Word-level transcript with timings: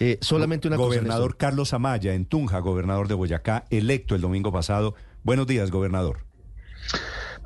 Eh, 0.00 0.18
solamente 0.20 0.66
una 0.66 0.76
Gobernador 0.76 1.32
cosa. 1.32 1.38
Carlos 1.38 1.72
Amaya, 1.72 2.14
en 2.14 2.26
Tunja, 2.26 2.58
gobernador 2.58 3.06
de 3.06 3.14
Boyacá, 3.14 3.64
electo 3.70 4.16
el 4.16 4.20
domingo 4.20 4.50
pasado. 4.50 4.96
Buenos 5.22 5.46
días, 5.46 5.70
gobernador. 5.70 6.26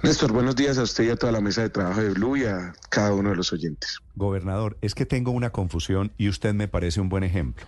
Néstor, 0.02 0.32
buenos 0.32 0.56
días 0.56 0.79
a 0.79 0.84
usted 0.84 1.04
y 1.04 1.11
a 1.11 1.16
toda 1.16 1.30
la 1.30 1.42
mesa 1.42 1.61
de 1.61 1.69
trabajo 1.69 2.00
de 2.00 2.11
Blue 2.11 2.38
y 2.38 2.45
a 2.45 2.72
cada 2.88 3.12
uno 3.12 3.30
de 3.30 3.37
los 3.37 3.53
oyentes. 3.53 3.98
Gobernador, 4.14 4.79
es 4.80 4.95
que 4.95 5.04
tengo 5.04 5.30
una 5.30 5.50
confusión 5.50 6.12
y 6.16 6.30
usted 6.30 6.54
me 6.54 6.69
parece 6.69 7.03
un 7.03 7.11
buen 7.11 7.22
ejemplo. 7.22 7.66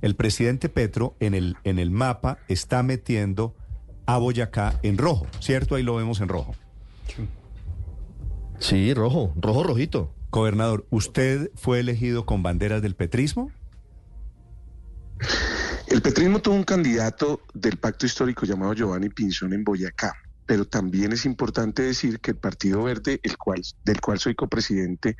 El 0.00 0.16
presidente 0.16 0.70
Petro 0.70 1.14
en 1.20 1.34
el, 1.34 1.56
en 1.64 1.78
el 1.78 1.90
mapa 1.90 2.38
está 2.48 2.82
metiendo 2.82 3.54
a 4.06 4.16
Boyacá 4.16 4.78
en 4.82 4.96
rojo, 4.96 5.26
¿cierto? 5.40 5.74
Ahí 5.74 5.82
lo 5.82 5.96
vemos 5.96 6.22
en 6.22 6.28
rojo. 6.28 6.54
Sí, 8.58 8.94
rojo, 8.94 9.34
rojo, 9.36 9.64
rojito. 9.64 10.14
Gobernador, 10.30 10.86
¿usted 10.88 11.50
fue 11.56 11.80
elegido 11.80 12.24
con 12.24 12.42
banderas 12.42 12.80
del 12.80 12.94
petrismo? 12.94 13.50
El 15.90 16.02
petrismo 16.02 16.40
tuvo 16.40 16.54
un 16.54 16.64
candidato 16.64 17.40
del 17.54 17.78
pacto 17.78 18.06
histórico 18.06 18.44
llamado 18.44 18.74
Giovanni 18.74 19.08
Pinzón 19.08 19.52
en 19.54 19.64
Boyacá, 19.64 20.14
pero 20.46 20.64
también 20.66 21.12
es 21.12 21.24
importante 21.24 21.82
decir 21.82 22.20
que 22.20 22.32
el 22.32 22.36
Partido 22.36 22.82
Verde, 22.82 23.20
el 23.22 23.36
cual, 23.38 23.62
del 23.84 24.00
cual 24.00 24.18
soy 24.18 24.34
copresidente, 24.34 25.16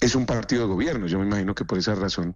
es 0.00 0.14
un 0.14 0.26
partido 0.26 0.62
de 0.62 0.68
gobierno. 0.74 1.06
Yo 1.06 1.18
me 1.18 1.26
imagino 1.26 1.54
que 1.54 1.64
por 1.64 1.78
esa 1.78 1.94
razón 1.94 2.34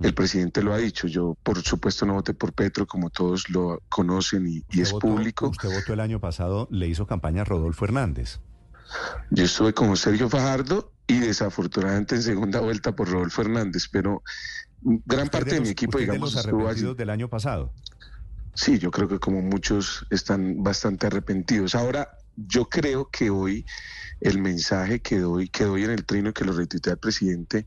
el 0.00 0.12
presidente 0.12 0.62
lo 0.62 0.74
ha 0.74 0.78
dicho. 0.78 1.06
Yo, 1.06 1.36
por 1.42 1.62
supuesto, 1.62 2.04
no 2.04 2.14
voté 2.14 2.34
por 2.34 2.52
Petro, 2.52 2.86
como 2.86 3.10
todos 3.10 3.48
lo 3.48 3.80
conocen 3.88 4.46
y, 4.46 4.64
y 4.70 4.80
es 4.82 4.92
votó- 4.92 5.08
público. 5.08 5.48
Usted 5.48 5.70
votó 5.72 5.92
el 5.94 6.00
año 6.00 6.20
pasado, 6.20 6.68
le 6.70 6.88
hizo 6.88 7.06
campaña 7.06 7.42
a 7.42 7.44
Rodolfo 7.44 7.84
Hernández. 7.84 8.40
Yo 9.30 9.44
estuve 9.44 9.72
con 9.72 9.96
Sergio 9.96 10.28
Fajardo 10.28 10.92
y 11.06 11.18
desafortunadamente 11.20 12.16
en 12.16 12.22
segunda 12.22 12.60
vuelta 12.60 12.94
por 12.94 13.08
Rodolfo 13.08 13.42
Hernández, 13.42 13.88
pero 13.90 14.22
gran 15.04 15.28
parte 15.28 15.56
de, 15.56 15.60
mi 15.60 15.68
equipo, 15.70 15.98
usted 15.98 16.06
de 16.06 16.12
digamos, 16.12 16.34
los 16.34 16.44
estuvo 16.44 16.94
del 16.94 17.10
año 17.10 17.28
pasado. 17.28 17.72
Sí, 18.54 18.78
yo 18.78 18.90
creo 18.90 19.08
que 19.08 19.18
como 19.18 19.42
muchos 19.42 20.06
están 20.10 20.62
bastante 20.62 21.08
arrepentidos. 21.08 21.74
Ahora, 21.74 22.08
yo 22.36 22.68
creo 22.68 23.10
que 23.10 23.30
hoy 23.30 23.66
el 24.20 24.38
mensaje 24.40 25.00
que 25.00 25.18
doy, 25.18 25.48
que 25.48 25.64
doy 25.64 25.84
en 25.84 25.90
el 25.90 26.04
trino 26.04 26.30
y 26.30 26.32
que 26.32 26.44
lo 26.44 26.52
retuitea 26.52 26.94
el 26.94 26.98
presidente 26.98 27.66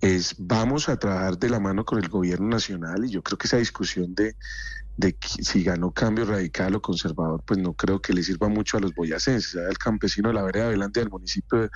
es 0.00 0.36
vamos 0.38 0.88
a 0.88 0.96
trabajar 0.96 1.38
de 1.38 1.50
la 1.50 1.58
mano 1.58 1.84
con 1.84 1.98
el 1.98 2.08
gobierno 2.08 2.48
nacional 2.48 3.04
y 3.04 3.10
yo 3.10 3.22
creo 3.22 3.36
que 3.36 3.48
esa 3.48 3.56
discusión 3.56 4.14
de, 4.14 4.36
de 4.96 5.16
si 5.22 5.64
ganó 5.64 5.90
cambio 5.90 6.24
radical 6.24 6.76
o 6.76 6.82
conservador, 6.82 7.42
pues 7.44 7.58
no 7.58 7.72
creo 7.72 8.00
que 8.00 8.12
le 8.12 8.22
sirva 8.22 8.48
mucho 8.48 8.76
a 8.76 8.80
los 8.80 8.94
boyacenses. 8.94 9.54
El 9.54 9.78
campesino 9.78 10.28
de 10.28 10.34
la 10.34 10.42
vereda 10.42 10.68
delante 10.68 11.00
del 11.00 11.10
municipio 11.10 11.62
de, 11.62 11.70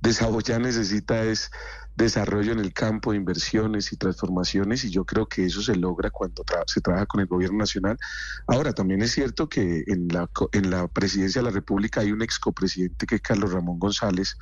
de 0.00 0.12
Saboyá 0.12 0.58
necesita 0.58 1.22
es 1.22 1.50
desarrollo 1.98 2.52
en 2.52 2.60
el 2.60 2.72
campo, 2.72 3.12
inversiones 3.12 3.92
y 3.92 3.96
transformaciones 3.96 4.84
y 4.84 4.90
yo 4.90 5.04
creo 5.04 5.26
que 5.26 5.44
eso 5.44 5.60
se 5.60 5.76
logra 5.76 6.10
cuando 6.10 6.42
tra- 6.44 6.62
se 6.66 6.80
trabaja 6.80 7.04
con 7.06 7.20
el 7.20 7.26
gobierno 7.26 7.58
nacional. 7.58 7.98
Ahora, 8.46 8.72
también 8.72 9.02
es 9.02 9.12
cierto 9.12 9.48
que 9.48 9.84
en 9.86 10.08
la, 10.08 10.30
en 10.52 10.70
la 10.70 10.88
presidencia 10.88 11.40
de 11.42 11.46
la 11.46 11.50
República 11.50 12.00
hay 12.00 12.12
un 12.12 12.22
ex 12.22 12.38
copresidente 12.38 13.06
que 13.06 13.16
es 13.16 13.20
Carlos 13.20 13.52
Ramón 13.52 13.78
González, 13.78 14.38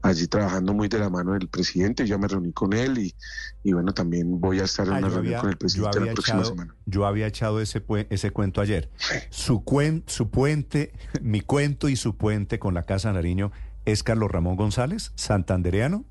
allí 0.00 0.26
trabajando 0.28 0.72
muy 0.72 0.88
de 0.88 0.98
la 1.00 1.10
mano 1.10 1.32
del 1.34 1.48
presidente. 1.48 2.06
Yo 2.06 2.18
me 2.18 2.28
reuní 2.28 2.52
con 2.52 2.72
él 2.72 2.96
y, 2.98 3.14
y 3.62 3.72
bueno, 3.72 3.92
también 3.92 4.40
voy 4.40 4.60
a 4.60 4.64
estar 4.64 4.86
en 4.86 4.94
Ah, 4.94 4.98
una 4.98 5.08
reunión 5.08 5.26
había- 5.26 5.40
con 5.40 5.50
el 5.50 5.56
presidente 5.58 6.00
la 6.00 6.12
próxima 6.12 6.38
echado- 6.38 6.50
semana. 6.50 6.74
Yo 6.86 7.04
había 7.06 7.26
echado 7.26 7.60
ese, 7.60 7.84
ese 8.10 8.30
cuento 8.30 8.60
ayer. 8.60 8.90
Su, 9.30 9.64
cuen- 9.64 10.04
su 10.06 10.30
puente, 10.30 10.92
mi 11.20 11.40
cuento 11.40 11.88
y 11.88 11.96
su 11.96 12.16
puente 12.16 12.58
con 12.58 12.74
la 12.74 12.84
Casa 12.84 13.12
Nariño 13.12 13.50
es 13.84 14.02
Carlos 14.04 14.30
Ramón 14.30 14.54
González, 14.56 15.10
santandereano. 15.16 16.04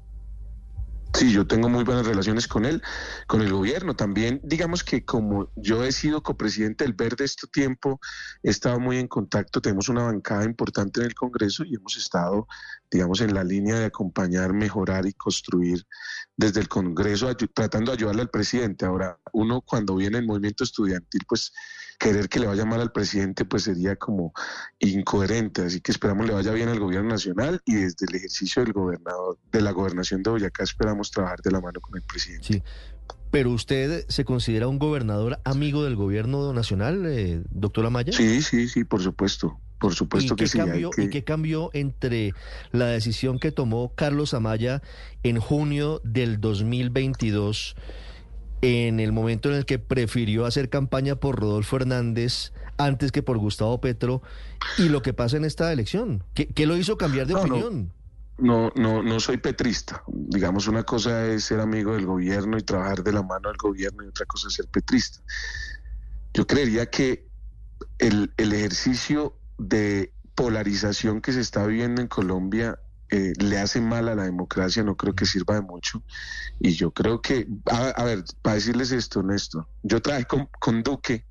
Sí, 1.14 1.31
yo 1.31 1.45
tengo 1.45 1.67
muy 1.70 1.84
buenas 1.84 2.06
relaciones 2.06 2.48
con 2.48 2.66
él, 2.66 2.81
con 3.28 3.42
el 3.42 3.52
gobierno. 3.52 3.95
También, 3.95 4.40
digamos 4.44 4.84
que 4.84 5.04
como 5.04 5.52
yo 5.56 5.84
he 5.84 5.92
sido 5.92 6.23
copresidente 6.23 6.84
del 6.84 6.94
Verde 6.94 7.26
este 7.26 7.48
tiempo, 7.48 8.00
he 8.44 8.50
estado 8.50 8.80
muy 8.80 8.98
en 8.98 9.08
contacto, 9.08 9.62
tenemos 9.62 9.90
una 9.90 10.03
bancada 10.03 10.45
importante 10.45 11.02
en 11.02 11.08
el 11.08 11.14
Congreso 11.14 11.64
y 11.66 11.76
hemos 11.76 11.97
estado, 11.97 12.47
digamos, 12.90 13.19
en 13.22 13.34
la 13.34 13.44
línea 13.44 13.78
de 13.78 13.85
acompañar, 13.85 14.53
mejorar 14.53 15.06
y 15.06 15.13
construir 15.13 15.85
desde 16.38 16.62
el 16.62 16.69
Congreso, 16.69 17.30
tratando 17.53 17.91
de 17.91 17.97
ayudarle 17.97 18.22
al 18.22 18.30
presidente. 18.30 18.85
Ahora, 18.85 19.19
uno 19.34 19.62
cuando 19.62 19.96
viene 19.96 20.19
el 20.19 20.25
movimiento 20.25 20.64
estudiantil, 20.64 21.22
pues 21.28 21.52
querer 22.02 22.30
que 22.30 22.40
le 22.40 22.47
vaya 22.47 22.66
mal 22.66 22.81
al 22.81 22.91
presidente, 22.91 23.46
pues 23.46 23.64
sería 23.64 23.96
como 23.96 24.34
incoherente. 24.80 25.62
Así 25.62 25.81
que 25.81 25.91
esperamos 25.91 26.25
le 26.25 26.34
vaya 26.34 26.52
bien 26.52 26.68
al 26.69 26.80
gobierno 26.80 27.09
nacional 27.09 27.62
y 27.64 27.75
desde 27.75 28.08
el 28.09 28.16
ejercicio 28.16 28.64
del 28.64 28.74
gobernador, 28.74 29.38
de 29.52 29.62
la 29.62 29.72
gobernación 29.72 30.24
de 30.24 30.31
Boyacá, 30.31 30.64
esperamos 30.64 31.00
trabajar 31.09 31.41
de 31.41 31.50
la 31.50 31.62
mano 31.62 31.79
con 31.81 31.95
el 31.95 32.03
presidente. 32.03 32.45
Sí. 32.53 32.63
Pero 33.31 33.50
usted 33.51 34.06
se 34.09 34.25
considera 34.25 34.67
un 34.67 34.78
gobernador 34.78 35.39
amigo 35.45 35.84
del 35.85 35.95
gobierno 35.95 36.51
nacional, 36.53 37.06
eh, 37.07 37.41
doctor 37.50 37.85
Amaya. 37.85 38.12
Sí, 38.13 38.41
sí, 38.41 38.67
sí, 38.67 38.84
por 38.84 39.01
supuesto. 39.01 39.57
Por 39.79 39.94
¿Y 39.94 39.95
supuesto 39.95 40.35
qué, 40.35 40.44
que 40.44 40.47
sí. 40.50 40.59
hay 40.59 40.67
cambió, 40.67 40.90
que- 40.91 41.03
¿Y 41.06 41.09
qué 41.09 41.23
cambió 41.23 41.72
entre 41.73 42.34
la 42.72 42.85
decisión 42.88 43.40
que 43.40 43.51
tomó 43.51 43.94
Carlos 43.95 44.34
Amaya 44.35 44.84
en 45.23 45.40
junio 45.40 46.01
del 46.03 46.40
2022, 46.41 47.75
en 48.61 49.00
el 49.00 49.11
momento 49.11 49.50
en 49.50 49.56
el 49.56 49.66
que 49.66 49.79
prefirió 49.79 50.45
hacer 50.45 50.69
campaña 50.69 51.16
por 51.16 51.40
Rodolfo 51.40 51.78
Hernández 51.78 52.51
antes 52.78 53.11
que 53.11 53.23
por 53.23 53.38
Gustavo 53.38 53.79
Petro, 53.81 54.22
y 54.78 54.90
lo 54.90 55.01
que 55.01 55.13
pasa 55.13 55.38
en 55.38 55.45
esta 55.45 55.72
elección? 55.73 56.23
¿Qué, 56.35 56.47
qué 56.47 56.66
lo 56.67 56.78
hizo 56.78 56.97
cambiar 56.97 57.25
de 57.28 57.34
no. 57.34 57.40
opinión? 57.41 57.85
No, 57.85 58.00
no, 58.41 59.03
no 59.03 59.19
soy 59.19 59.38
petrista. 59.38 60.03
Digamos, 60.07 60.68
una 60.68 60.84
cosa 60.84 61.28
es 61.28 61.46
ser 61.46 61.59
amigo 61.59 61.94
del 61.94 62.06
gobierno 62.06 62.57
y 62.57 62.63
trabajar 62.63 63.03
de 63.03 63.13
la 63.13 63.24
mano 63.24 63.50
del 63.50 63.57
gobierno 63.57 64.03
y 64.03 64.07
otra 64.07 64.25
cosa 64.25 64.47
es 64.47 64.56
ser 64.56 64.68
petrista. 64.68 65.22
Yo 66.34 66.47
creería 66.47 66.90
que 66.90 67.28
el, 68.00 68.34
el 68.38 68.53
ejercicio 68.53 69.38
de 69.57 70.13
polarización 70.35 71.22
que 71.22 71.34
se 71.34 71.41
está 71.41 71.66
viviendo 71.66 72.02
en 72.02 72.07
Colombia 72.07 72.79
eh, 73.09 73.34
le 73.40 73.59
hace 73.59 73.81
mal 73.81 74.07
a 74.07 74.16
la 74.16 74.24
democracia, 74.24 74.84
no 74.84 74.96
creo 74.96 75.13
que 75.13 75.25
sirva 75.25 75.56
de 75.56 75.62
mucho. 75.62 76.02
Y 76.59 76.72
yo 76.72 76.91
creo 76.91 77.22
que, 77.22 77.47
a, 77.69 77.90
a 77.90 78.03
ver, 78.06 78.23
para 78.41 78.56
decirles 78.56 78.91
esto, 78.91 79.22
Néstor, 79.22 79.68
yo 79.84 80.02
trabajé 80.02 80.25
con, 80.25 80.47
con 80.59 80.81
Duque 80.81 81.25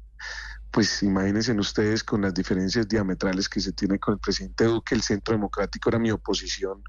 pues 0.70 1.02
imagínense 1.02 1.52
ustedes 1.52 2.04
con 2.04 2.22
las 2.22 2.32
diferencias 2.32 2.86
diametrales 2.86 3.48
que 3.48 3.60
se 3.60 3.72
tiene 3.72 3.98
con 3.98 4.14
el 4.14 4.20
presidente 4.20 4.64
Duque, 4.64 4.94
el 4.94 5.02
Centro 5.02 5.34
Democrático 5.34 5.88
era 5.88 5.98
mi 5.98 6.10
oposición 6.10 6.82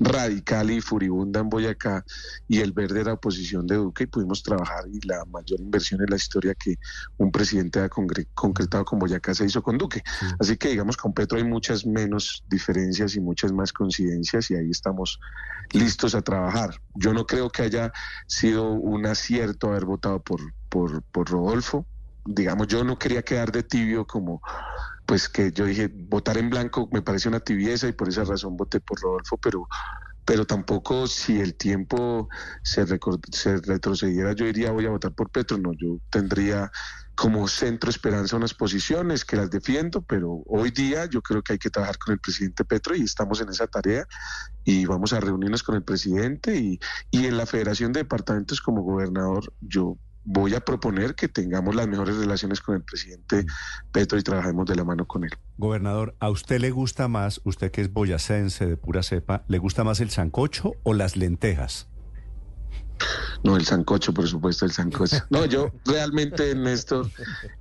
radical 0.00 0.70
y 0.70 0.80
furibunda 0.80 1.40
en 1.40 1.50
Boyacá 1.50 2.04
y 2.48 2.60
el 2.60 2.72
Verde 2.72 3.00
era 3.00 3.12
oposición 3.12 3.66
de 3.66 3.76
Duque 3.76 4.04
y 4.04 4.06
pudimos 4.06 4.42
trabajar 4.42 4.84
y 4.90 5.06
la 5.06 5.24
mayor 5.26 5.60
inversión 5.60 6.00
en 6.00 6.10
la 6.10 6.16
historia 6.16 6.54
que 6.54 6.76
un 7.18 7.30
presidente 7.30 7.80
ha 7.80 7.88
concretado 7.88 8.84
con 8.84 8.98
Boyacá 8.98 9.34
se 9.34 9.44
hizo 9.44 9.62
con 9.62 9.76
Duque. 9.76 10.02
Sí. 10.18 10.26
Así 10.38 10.56
que 10.56 10.68
digamos 10.68 10.96
con 10.96 11.12
Petro 11.12 11.36
hay 11.36 11.44
muchas 11.44 11.84
menos 11.84 12.42
diferencias 12.48 13.16
y 13.16 13.20
muchas 13.20 13.52
más 13.52 13.72
coincidencias 13.72 14.50
y 14.50 14.54
ahí 14.54 14.70
estamos 14.70 15.20
listos 15.72 16.14
a 16.14 16.22
trabajar. 16.22 16.80
Yo 16.94 17.12
no 17.12 17.26
creo 17.26 17.50
que 17.50 17.62
haya 17.62 17.92
sido 18.26 18.70
un 18.70 19.04
acierto 19.06 19.68
haber 19.68 19.84
votado 19.84 20.22
por, 20.22 20.40
por, 20.70 21.02
por 21.02 21.28
Rodolfo 21.28 21.86
digamos, 22.26 22.66
yo 22.68 22.84
no 22.84 22.98
quería 22.98 23.22
quedar 23.22 23.52
de 23.52 23.62
tibio 23.62 24.06
como, 24.06 24.42
pues 25.06 25.28
que 25.28 25.52
yo 25.52 25.64
dije, 25.64 25.88
votar 25.88 26.38
en 26.38 26.50
blanco 26.50 26.88
me 26.92 27.02
parece 27.02 27.28
una 27.28 27.40
tibieza 27.40 27.88
y 27.88 27.92
por 27.92 28.08
esa 28.08 28.24
razón 28.24 28.56
voté 28.56 28.80
por 28.80 29.00
Rodolfo, 29.00 29.38
pero, 29.38 29.68
pero 30.24 30.46
tampoco 30.46 31.06
si 31.06 31.40
el 31.40 31.54
tiempo 31.54 32.28
se, 32.62 32.84
se 33.32 33.56
retrocediera, 33.58 34.32
yo 34.32 34.46
diría 34.46 34.72
voy 34.72 34.86
a 34.86 34.90
votar 34.90 35.12
por 35.12 35.30
Petro, 35.30 35.58
no, 35.58 35.72
yo 35.74 35.98
tendría 36.10 36.70
como 37.16 37.48
centro 37.48 37.88
esperanza 37.88 38.36
unas 38.36 38.52
posiciones 38.52 39.24
que 39.24 39.36
las 39.36 39.50
defiendo, 39.50 40.02
pero 40.02 40.42
hoy 40.46 40.70
día 40.70 41.06
yo 41.06 41.22
creo 41.22 41.42
que 41.42 41.54
hay 41.54 41.58
que 41.58 41.70
trabajar 41.70 41.96
con 41.96 42.12
el 42.12 42.20
presidente 42.20 42.64
Petro 42.66 42.94
y 42.94 43.02
estamos 43.02 43.40
en 43.40 43.48
esa 43.48 43.66
tarea 43.66 44.06
y 44.64 44.84
vamos 44.84 45.14
a 45.14 45.20
reunirnos 45.20 45.62
con 45.62 45.76
el 45.76 45.82
presidente 45.82 46.56
y, 46.56 46.78
y 47.10 47.24
en 47.24 47.38
la 47.38 47.46
Federación 47.46 47.92
de 47.92 48.00
Departamentos 48.00 48.60
como 48.60 48.82
gobernador 48.82 49.50
yo 49.60 49.96
voy 50.26 50.54
a 50.54 50.60
proponer 50.60 51.14
que 51.14 51.28
tengamos 51.28 51.74
las 51.74 51.86
mejores 51.86 52.16
relaciones 52.16 52.60
con 52.60 52.74
el 52.74 52.82
presidente 52.82 53.46
Petro 53.92 54.18
y 54.18 54.22
trabajemos 54.22 54.66
de 54.66 54.74
la 54.74 54.84
mano 54.84 55.06
con 55.06 55.24
él. 55.24 55.30
Gobernador, 55.56 56.16
¿a 56.18 56.28
usted 56.28 56.60
le 56.60 56.72
gusta 56.72 57.08
más, 57.08 57.40
usted 57.44 57.70
que 57.70 57.80
es 57.80 57.92
boyacense 57.92 58.66
de 58.66 58.76
pura 58.76 59.02
cepa, 59.02 59.44
le 59.48 59.58
gusta 59.58 59.84
más 59.84 60.00
el 60.00 60.10
sancocho 60.10 60.72
o 60.82 60.92
las 60.92 61.16
lentejas? 61.16 61.88
No, 63.44 63.56
el 63.56 63.64
sancocho, 63.64 64.12
por 64.12 64.26
supuesto, 64.26 64.64
el 64.64 64.72
sancocho. 64.72 65.16
No, 65.30 65.44
yo 65.44 65.70
realmente, 65.84 66.54
Néstor, 66.54 67.10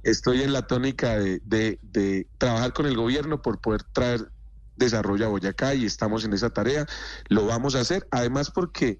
estoy 0.03 0.41
en 0.41 0.53
la 0.53 0.65
tónica 0.65 1.19
de, 1.19 1.41
de, 1.45 1.79
de 1.83 2.27
trabajar 2.37 2.73
con 2.73 2.85
el 2.87 2.95
gobierno 2.95 3.41
por 3.41 3.59
poder 3.59 3.83
traer 3.83 4.31
desarrollo 4.75 5.25
a 5.25 5.29
Boyacá 5.29 5.75
y 5.75 5.85
estamos 5.85 6.25
en 6.25 6.33
esa 6.33 6.49
tarea. 6.49 6.85
Lo 7.27 7.45
vamos 7.45 7.75
a 7.75 7.81
hacer, 7.81 8.07
además 8.11 8.49
porque 8.49 8.99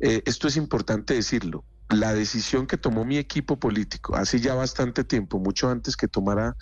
eh, 0.00 0.22
esto 0.26 0.48
es 0.48 0.56
importante 0.56 1.14
decirlo. 1.14 1.64
La 1.90 2.14
decisión 2.14 2.66
que 2.66 2.76
tomó 2.76 3.04
mi 3.04 3.18
equipo 3.18 3.58
político 3.58 4.16
hace 4.16 4.40
ya 4.40 4.54
bastante 4.54 5.04
tiempo, 5.04 5.38
mucho 5.38 5.68
antes 5.68 5.96
que 5.96 6.08
tomara 6.08 6.56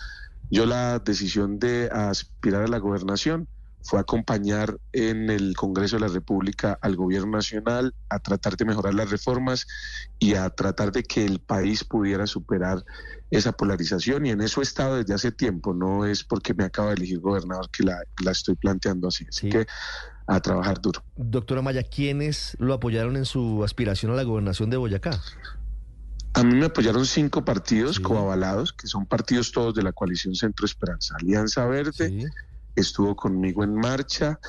yo 0.49 0.65
la 0.65 0.99
decisión 0.99 1.59
de 1.59 1.89
aspirar 1.91 2.63
a 2.63 2.67
la 2.67 2.79
gobernación, 2.79 3.47
fue 3.81 3.99
acompañar 3.99 4.77
en 4.91 5.29
el 5.29 5.55
Congreso 5.55 5.95
de 5.95 6.01
la 6.01 6.13
República 6.13 6.77
al 6.81 6.95
gobierno 6.95 7.31
nacional 7.31 7.95
a 8.09 8.19
tratar 8.19 8.57
de 8.57 8.65
mejorar 8.65 8.93
las 8.93 9.09
reformas 9.09 9.67
y 10.17 10.35
a 10.35 10.49
tratar 10.49 10.91
de 10.91 11.03
que 11.03 11.25
el 11.25 11.39
país 11.39 11.83
pudiera 11.83 12.27
superar 12.27 12.83
esa 13.31 13.53
polarización. 13.53 14.25
Y 14.25 14.31
en 14.31 14.41
eso 14.41 14.59
he 14.59 14.63
estado 14.63 14.97
desde 14.97 15.13
hace 15.13 15.31
tiempo, 15.31 15.73
no 15.73 16.05
es 16.05 16.23
porque 16.23 16.53
me 16.53 16.65
acaba 16.65 16.89
de 16.89 16.95
elegir 16.95 17.19
gobernador 17.19 17.69
que 17.71 17.83
la, 17.83 18.03
estoy 18.31 18.55
planteando 18.55 19.07
así, 19.07 19.25
así 19.29 19.49
que 19.49 19.65
a 20.29 20.39
trabajar 20.41 20.79
duro. 20.79 21.03
Doctora 21.15 21.61
Maya, 21.61 21.83
¿quiénes 21.83 22.55
lo 22.59 22.73
apoyaron 22.73 23.17
en 23.17 23.25
su 23.25 23.63
aspiración 23.63 24.11
a 24.11 24.15
la 24.15 24.23
gobernación 24.23 24.69
de 24.69 24.77
Boyacá? 24.77 25.19
A 26.33 26.43
mí 26.43 26.53
me 26.55 26.67
apoyaron 26.67 27.05
cinco 27.05 27.43
partidos 27.43 27.99
coavalados, 27.99 28.71
que 28.71 28.85
son 28.85 29.07
partidos 29.07 29.51
todos 29.51 29.73
de 29.73 29.81
la 29.81 29.91
coalición 29.91 30.35
Centro 30.35 30.65
Esperanza. 30.67 31.15
Alianza 31.19 31.65
Verde 31.65 32.29
estuvo 32.75 33.15
conmigo 33.15 33.63
en 33.63 33.73
marcha, 33.73 34.39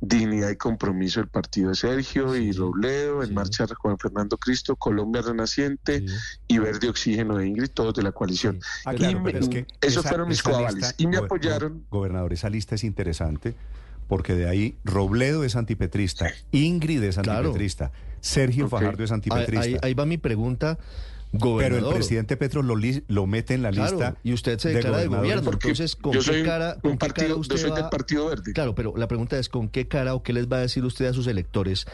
Dignidad 0.00 0.50
y 0.50 0.56
Compromiso 0.56 1.20
el 1.20 1.28
partido 1.28 1.68
de 1.68 1.76
Sergio 1.76 2.34
y 2.34 2.50
Robledo, 2.52 3.22
en 3.22 3.34
marcha 3.34 3.66
Juan 3.78 3.98
Fernando 3.98 4.38
Cristo, 4.38 4.74
Colombia 4.74 5.20
Renaciente 5.20 6.04
y 6.48 6.58
Verde 6.58 6.88
Oxígeno 6.88 7.36
de 7.36 7.46
Ingrid, 7.46 7.68
todos 7.68 7.92
de 7.94 8.02
la 8.02 8.12
coalición. 8.12 8.58
Ah, 8.86 8.94
esos 9.82 10.04
fueron 10.04 10.28
mis 10.28 10.42
coavales 10.42 10.94
y 10.96 11.06
me 11.06 11.18
apoyaron. 11.18 11.84
Gobernador, 11.90 12.32
esa 12.32 12.48
lista 12.48 12.74
es 12.74 12.82
interesante 12.82 13.54
porque 14.08 14.34
de 14.34 14.48
ahí 14.48 14.76
Robledo 14.84 15.44
es 15.44 15.56
antipetrista, 15.56 16.32
Ingrid 16.52 17.02
es 17.02 17.18
antipetrista, 17.18 17.92
Sergio 18.20 18.68
Fajardo 18.68 19.04
es 19.04 19.12
antipetrista. 19.12 19.78
ahí 19.82 19.94
va 19.94 20.06
mi 20.06 20.18
pregunta. 20.18 20.78
Pero 21.38 21.76
el 21.76 21.94
presidente 21.94 22.36
Petro 22.36 22.62
lo, 22.62 22.76
lo 23.08 23.26
mete 23.26 23.54
en 23.54 23.62
la 23.62 23.70
lista. 23.70 24.16
Y 24.22 24.32
usted 24.32 24.58
se 24.58 24.70
declara 24.70 24.98
de, 24.98 25.08
gobierno. 25.08 25.50
Entonces, 25.52 25.96
¿con 25.96 26.12
qué 26.12 26.42
cara, 26.44 26.78
un 26.82 26.98
partido, 26.98 27.36
usted 27.36 27.56
yo 27.56 27.68
soy 27.68 27.72
del 27.72 27.88
Partido 27.90 28.26
Verde. 28.28 28.52
Claro, 28.52 28.74
pero 28.74 28.94
la 28.96 29.08
pregunta 29.08 29.38
es: 29.38 29.48
¿con 29.48 29.68
qué 29.68 29.88
cara 29.88 30.14
o 30.14 30.22
qué 30.22 30.32
les 30.32 30.50
va 30.50 30.58
a 30.58 30.60
decir 30.60 30.84
usted 30.84 31.06
a 31.06 31.12
sus 31.12 31.26
electores 31.26 31.86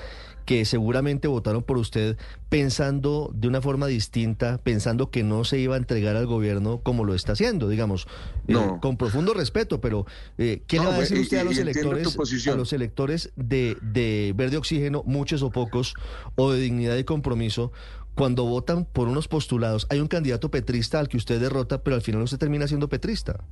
que 0.44 0.65
seguramente 0.65 1.29
votaron 1.29 1.62
por 1.62 1.79
usted 1.79 2.17
pensando 2.49 3.31
de 3.35 3.49
una 3.49 3.61
forma 3.61 3.87
distinta, 3.87 4.59
pensando 4.62 5.11
que 5.11 5.23
no 5.23 5.44
se 5.44 5.59
iba 5.59 5.75
a 5.75 5.79
entregar 5.79 6.17
al 6.17 6.27
gobierno 6.27 6.81
como 6.83 7.05
lo 7.05 7.15
está 7.15 7.33
haciendo, 7.33 7.69
digamos, 7.69 8.06
eh, 8.49 8.56
con 8.81 8.97
profundo 8.97 9.35
respeto, 9.35 9.81
pero 9.81 10.06
eh, 10.39 10.62
¿qué 10.67 10.79
le 10.79 10.87
va 10.87 10.97
a 10.97 11.00
decir 11.00 11.19
usted 11.19 11.39
a 11.39 11.44
los 11.44 11.59
electores, 11.59 12.17
a 12.49 12.55
los 12.55 12.73
electores 12.73 13.33
de, 13.37 13.77
de 13.81 14.33
Verde 14.37 14.56
Oxígeno, 14.56 15.03
muchos 15.06 15.43
o 15.43 15.50
pocos, 15.50 15.94
o 16.37 16.53
de 16.53 16.61
Dignidad 16.61 16.97
y 16.97 17.05
Compromiso? 17.05 17.73
cuando 18.15 18.45
votan 18.45 18.85
por 18.85 19.09
unos 19.09 19.27
postulados, 19.27 19.87
hay 19.88 20.00
un 20.00 20.09
candidato 20.09 20.50
petrista 20.50 21.00
al 21.00 21.09
que 21.09 21.17
usted 21.17 21.41
derrota, 21.41 21.83
pero 21.83 21.97
al 21.97 22.03
final 22.03 22.21
usted 22.23 22.37
termina 22.37 22.69
siendo 22.69 22.88
petrista. 22.88 23.43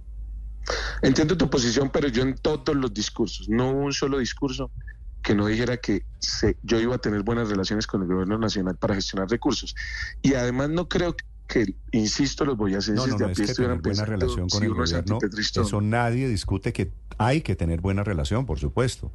Entiendo 1.03 1.37
tu 1.37 1.49
posición, 1.49 1.91
pero 1.91 2.09
yo 2.09 2.23
en 2.23 2.35
todos 2.35 2.77
los 2.77 2.93
discursos, 2.93 3.49
no 3.49 3.71
un 3.71 3.93
solo 3.93 4.19
discurso 4.19 4.71
que 5.23 5.35
no 5.35 5.47
dijera 5.47 5.77
que 5.77 6.05
yo 6.63 6.81
iba 6.81 6.95
a 6.95 6.99
tener 6.99 7.23
buenas 7.23 7.49
relaciones 7.49 7.87
con 7.87 8.03
el 8.03 8.09
gobierno 8.09 8.39
nacional 8.39 8.77
para 8.77 8.95
gestionar 8.95 9.29
recursos. 9.29 9.75
Y 10.23 10.35
además 10.35 10.71
no 10.71 10.89
creo 10.89 11.17
que, 11.47 11.75
insisto, 11.93 12.45
los 12.45 12.57
boyacenses 12.57 13.07
no, 13.07 13.19
no, 13.19 13.19
de 13.19 13.33
a 13.33 13.35
pie 13.35 13.45
es 13.45 13.51
que 13.51 13.63
tener 13.63 13.81
buena 13.81 14.05
relación 14.05 14.49
con 14.49 14.63
el 14.63 14.75
gobierno. 14.75 15.19
Eso 15.39 15.81
nadie 15.81 16.29
discute 16.29 16.73
que 16.73 16.91
hay 17.19 17.43
que 17.43 17.57
tener 17.57 17.81
buena 17.81 18.05
relación, 18.05 18.47
por 18.47 18.59
supuesto. 18.59 19.11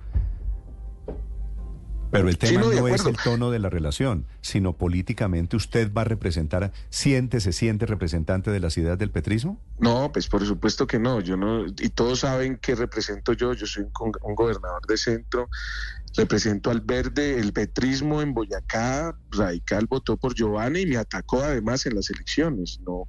Pero 2.17 2.29
el 2.29 2.37
tema 2.37 2.61
no, 2.61 2.87
es 2.87 3.05
el 3.05 3.17
tono 3.17 3.51
de 3.51 3.59
la 3.59 3.69
relación, 3.69 4.25
sino 4.41 4.73
políticamente 4.73 5.55
usted 5.55 5.91
va 5.93 6.01
a 6.01 6.05
representar, 6.05 6.71
siente, 6.89 7.39
se 7.39 7.51
siente 7.53 7.85
representante 7.85 8.51
de 8.51 8.59
las 8.59 8.77
ideas 8.77 8.97
del 8.97 9.11
petrismo. 9.11 9.59
No, 9.79 10.11
pues 10.11 10.27
por 10.27 10.45
supuesto 10.45 10.87
que 10.87 10.99
no. 10.99 11.19
Yo 11.19 11.37
no 11.37 11.65
y 11.65 11.89
todos 11.89 12.19
saben 12.19 12.57
qué 12.57 12.75
represento 12.75 13.33
yo. 13.33 13.53
Yo 13.53 13.65
soy 13.65 13.83
un, 13.83 14.11
un 14.21 14.35
gobernador 14.35 14.85
de 14.87 14.97
centro 14.97 15.49
represento 16.15 16.71
al 16.71 16.81
verde, 16.81 17.39
el 17.39 17.53
petrismo 17.53 18.21
en 18.21 18.33
Boyacá, 18.33 19.17
Radical 19.31 19.87
votó 19.87 20.17
por 20.17 20.33
Giovanni 20.33 20.81
y 20.81 20.85
me 20.85 20.97
atacó 20.97 21.41
además 21.41 21.85
en 21.85 21.95
las 21.95 22.09
elecciones. 22.09 22.79
No, 22.85 23.07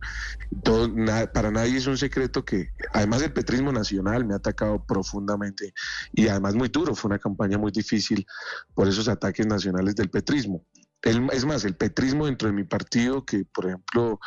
para 1.32 1.50
nadie 1.50 1.76
es 1.76 1.86
un 1.86 1.98
secreto 1.98 2.44
que 2.44 2.70
además 2.92 3.22
el 3.22 3.32
petrismo 3.32 3.72
nacional 3.72 4.24
me 4.24 4.34
ha 4.34 4.38
atacado 4.38 4.84
profundamente 4.84 5.72
y 6.12 6.28
además 6.28 6.54
muy 6.54 6.68
duro, 6.68 6.94
fue 6.94 7.08
una 7.08 7.18
campaña 7.18 7.58
muy 7.58 7.72
difícil 7.72 8.26
por 8.74 8.88
esos 8.88 9.08
ataques 9.08 9.46
nacionales 9.46 9.94
del 9.94 10.10
petrismo 10.10 10.64
es 11.06 11.44
más, 11.44 11.64
el 11.64 11.76
petrismo 11.76 12.26
dentro 12.26 12.48
de 12.48 12.54
mi 12.54 12.64
partido, 12.64 13.24
que 13.24 13.44
por 13.44 13.66
ejemplo 13.66 14.18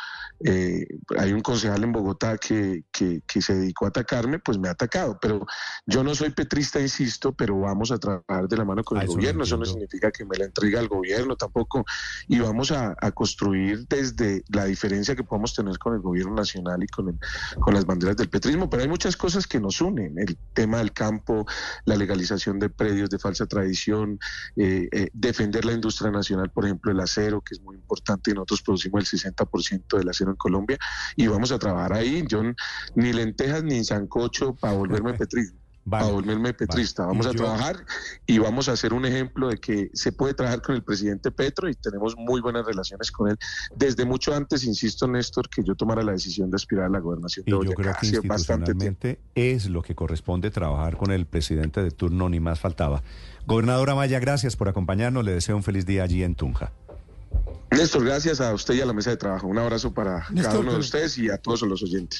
eh, 0.44 0.86
hay 1.18 1.32
un 1.32 1.40
concejal 1.40 1.84
en 1.84 1.92
Bogotá 1.92 2.38
que, 2.38 2.84
que, 2.90 3.20
se 3.42 3.54
dedicó 3.54 3.84
a 3.84 3.88
atacarme, 3.88 4.38
pues 4.38 4.58
me 4.58 4.68
ha 4.68 4.72
atacado. 4.72 5.18
Pero 5.20 5.46
yo 5.86 6.02
no 6.02 6.14
soy 6.14 6.30
petrista, 6.30 6.80
insisto, 6.80 7.32
pero 7.32 7.58
vamos 7.60 7.90
a 7.90 7.98
trabajar 7.98 8.48
de 8.48 8.56
la 8.56 8.64
mano 8.64 8.82
con 8.82 8.98
el 8.98 9.06
gobierno. 9.06 9.44
eso 9.44 9.56
no 9.56 9.64
significa 9.64 10.10
que 10.10 10.24
me 10.24 10.36
la 10.38 10.46
entregue 10.46 10.78
al 10.78 10.88
gobierno 10.88 11.36
tampoco. 11.36 11.84
Y 12.28 12.38
vamos 12.38 12.72
a, 12.72 12.96
construir 13.14 13.86
desde 13.88 14.44
la 14.48 14.64
diferencia 14.66 15.16
que 15.16 15.24
podemos 15.24 15.54
tener 15.54 15.78
con 15.78 15.94
el 15.94 16.00
gobierno 16.00 16.34
nacional 16.34 16.82
y 16.82 16.86
con, 16.86 17.18
con 17.58 17.74
las 17.74 17.84
banderas 17.84 18.16
del 18.16 18.30
petrismo. 18.30 18.70
Pero 18.70 18.82
hay 18.82 18.88
muchas 18.88 19.16
cosas 19.16 19.46
que 19.46 19.60
nos 19.60 19.80
unen. 19.80 20.18
El 20.18 20.38
tema 20.54 20.78
del 20.78 20.92
campo, 20.92 21.46
la 21.84 21.96
legalización 21.96 22.58
de 22.58 22.70
predios 22.70 23.10
de 23.10 23.18
falsa 23.18 23.46
tradición, 23.46 24.18
eh, 24.56 24.88
eh, 24.92 25.10
defender 25.12 25.64
la 25.64 25.72
industria 25.72 26.10
nacional, 26.10 26.50
por 26.50 26.64
ejemplo, 26.64 26.69
el 26.84 27.00
acero, 27.00 27.40
que 27.40 27.54
es 27.54 27.60
muy 27.60 27.76
importante, 27.76 28.30
y 28.30 28.34
nosotros 28.34 28.62
producimos 28.62 29.12
el 29.12 29.20
60% 29.20 29.98
del 29.98 30.08
acero 30.08 30.30
en 30.30 30.36
Colombia, 30.36 30.78
y 31.16 31.26
vamos 31.26 31.52
a 31.52 31.58
trabajar 31.58 31.94
ahí, 31.94 32.24
yo 32.28 32.42
ni 32.94 33.12
lentejas 33.12 33.62
ni 33.62 33.84
sancocho 33.84 34.54
para 34.54 34.74
volverme 34.74 35.12
petrista. 35.84 35.90
para 35.90 36.12
volverme 36.12 36.54
petrista. 36.54 37.06
Vamos 37.06 37.26
a 37.26 37.30
trabajar 37.32 37.84
y 38.26 38.38
vamos 38.38 38.68
a 38.68 38.72
hacer 38.72 38.92
un 38.92 39.04
ejemplo 39.06 39.48
de 39.48 39.58
que 39.58 39.90
se 39.94 40.12
puede 40.12 40.34
trabajar 40.34 40.62
con 40.62 40.74
el 40.74 40.82
presidente 40.82 41.30
Petro 41.30 41.68
y 41.68 41.74
tenemos 41.74 42.16
muy 42.16 42.40
buenas 42.40 42.64
relaciones 42.66 43.10
con 43.10 43.30
él. 43.30 43.38
Desde 43.76 44.04
mucho 44.04 44.34
antes, 44.34 44.64
insisto, 44.64 45.06
Néstor, 45.06 45.48
que 45.48 45.62
yo 45.62 45.74
tomara 45.74 46.02
la 46.02 46.12
decisión 46.12 46.50
de 46.50 46.56
aspirar 46.56 46.86
a 46.86 46.88
la 46.88 47.00
gobernación 47.00 47.44
de 47.44 47.50
Yo 47.50 47.60
creo 47.60 47.94
que 48.00 48.06
institucionalmente 48.06 49.20
es 49.34 49.68
lo 49.68 49.82
que 49.82 49.94
corresponde 49.94 50.50
trabajar 50.50 50.96
con 50.96 51.10
el 51.10 51.26
presidente 51.26 51.82
de 51.82 51.90
turno, 51.90 52.28
ni 52.28 52.40
más 52.40 52.60
faltaba. 52.60 53.02
Gobernadora 53.46 53.94
Maya, 53.94 54.18
gracias 54.20 54.56
por 54.56 54.68
acompañarnos. 54.68 55.24
Le 55.24 55.32
deseo 55.32 55.56
un 55.56 55.62
feliz 55.62 55.86
día 55.86 56.04
allí 56.04 56.22
en 56.22 56.34
Tunja. 56.34 56.72
Néstor, 57.70 58.04
gracias 58.04 58.40
a 58.40 58.52
usted 58.52 58.74
y 58.74 58.80
a 58.80 58.86
la 58.86 58.92
mesa 58.92 59.10
de 59.10 59.16
trabajo. 59.16 59.46
Un 59.46 59.58
abrazo 59.58 59.94
para 59.94 60.26
cada 60.34 60.58
uno 60.58 60.72
de 60.72 60.78
ustedes 60.78 61.16
y 61.18 61.30
a 61.30 61.38
todos 61.38 61.62
los 61.62 61.82
oyentes. 61.82 62.18